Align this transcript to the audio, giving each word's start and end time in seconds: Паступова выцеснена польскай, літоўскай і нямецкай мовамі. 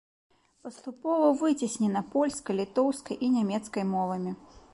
Паступова 0.67 1.27
выцеснена 1.41 2.01
польскай, 2.15 2.53
літоўскай 2.61 3.23
і 3.29 3.31
нямецкай 3.37 3.83
мовамі. 3.93 4.31